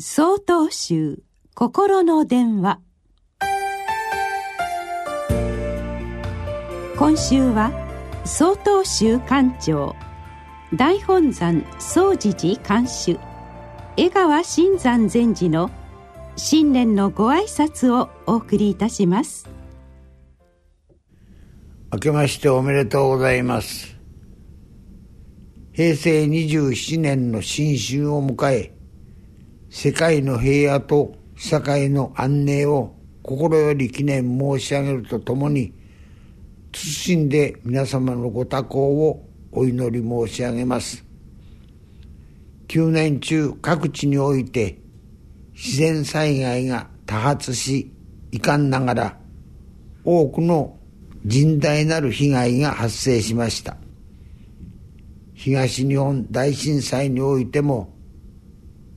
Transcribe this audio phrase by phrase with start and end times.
[0.00, 1.22] 総統集
[1.54, 2.80] 心の電話。
[6.96, 7.70] 今週は
[8.24, 9.94] 総統集館長
[10.74, 13.20] 大本山総持寺監修
[13.96, 15.70] 江川新山禅師の
[16.34, 19.48] 新年のご挨拶をお送りいたします。
[21.92, 23.96] 明けましておめでとうございます。
[25.70, 28.74] 平成27年の新春を迎え
[29.76, 35.74] 世界の平和と社会の安寧を心より記念申し上げるとともに
[36.70, 41.04] 謹んで皆様のご多幸をお祈り申し上げます。
[42.68, 44.78] 9年中各地において
[45.54, 47.92] 自然災害が多発し
[48.30, 49.18] 遺憾ながら
[50.04, 50.78] 多くの
[51.26, 53.76] 甚大なる被害が発生しました。
[55.34, 57.93] 東日本大震災においても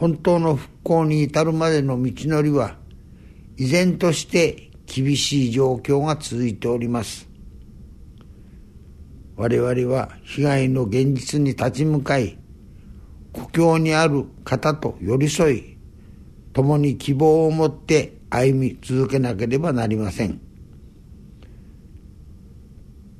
[0.00, 2.78] 本当の復興に至るまでの道のりは
[3.58, 7.28] 依然として厳しい状況が続いております。
[9.36, 12.38] 我々は被害の現実に立ち向かい
[13.34, 15.76] 故郷にある方と寄り添い
[16.54, 20.40] 共に希望を持って歩み続けなければなりません。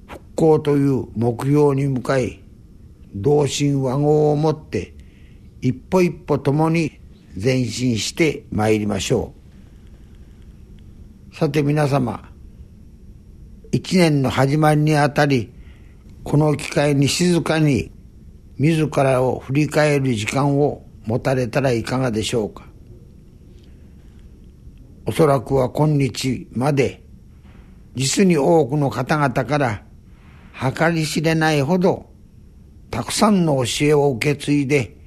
[0.07, 2.41] 復興という目標に向かい
[3.15, 4.95] 同心和合を持って
[5.63, 6.99] 一歩一歩ともに
[7.41, 9.35] 前進してまいりましょ
[11.33, 11.37] う。
[11.37, 12.29] さて皆様、
[13.73, 15.53] 一年の始まりにあたり、
[16.25, 17.91] この機会に静かに
[18.59, 22.67] 自らを振り返る時間を持たれたらいかがでしょうか。
[25.07, 27.03] おそらくは今日まで
[27.97, 29.83] 実に多くの方々から
[30.77, 32.11] 計り知れないほど
[32.91, 35.00] たくさんの教えを受け継いで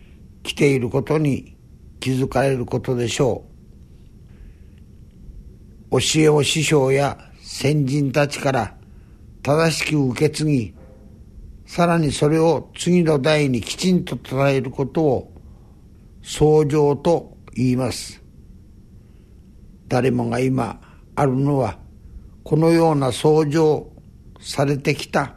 [0.44, 1.58] 来ていることに
[1.99, 3.45] 気づかれることでしょ
[5.89, 5.99] う。
[5.99, 8.75] 教えを師匠や先人たちから
[9.41, 10.73] 正しく受け継ぎ、
[11.65, 15.33] さらにそれを次の代にきちんと伝えることを
[16.21, 18.21] 相乗と言います。
[19.87, 20.81] 誰もが今
[21.15, 21.77] あるのは、
[22.43, 23.92] このような相乗
[24.42, 25.36] されてきた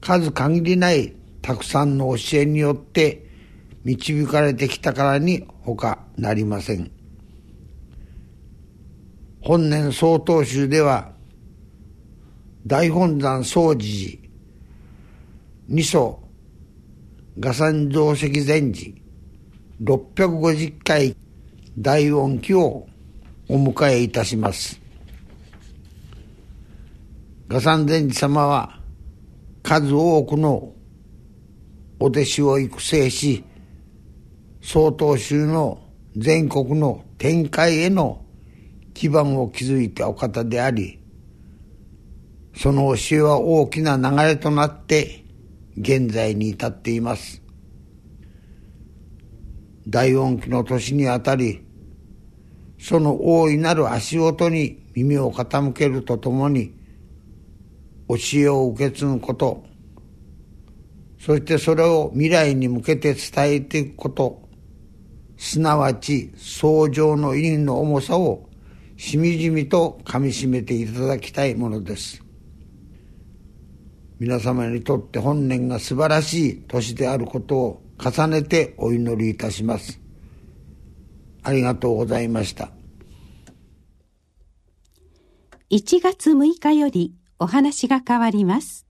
[0.00, 3.26] 数限りないたくさんの教えによって
[3.84, 6.90] 導かれてきたからに他なりません。
[9.42, 11.12] 本年総統集では、
[12.66, 14.30] 大本山総持寺、
[15.68, 16.22] 二祖、
[17.38, 18.92] 画山造石禅寺、
[19.82, 21.14] 650回
[21.78, 22.86] 大音期を
[23.48, 24.80] お迎えいたします。
[27.48, 28.80] 画山禅師様は
[29.62, 30.72] 数多くの
[32.00, 33.44] お弟子を育成し、
[34.66, 35.78] 総統州の
[36.16, 38.24] 全国の展開への
[38.94, 40.98] 基盤を築いたお方であり、
[42.56, 45.22] その教えは大きな流れとなって
[45.76, 47.42] 現在に至っています。
[49.86, 51.60] 大音期の年にあたり、
[52.80, 56.72] その大いなる足音に耳を傾けるとともに、
[58.08, 59.62] 教えを受け継ぐこと、
[61.20, 64.43] そしてそれを未来に向けて伝えていくこと、
[65.44, 68.48] すなわち相乗の意味の重さを
[68.96, 72.24] しみじみとかみしめていただきたいものです。
[74.18, 80.00] 皆様にとって本年が素晴らしい年であることを重ねてお祈りいたします。
[81.42, 82.70] ありがとうございました。
[85.70, 88.86] 1月6日よりお話が変わります。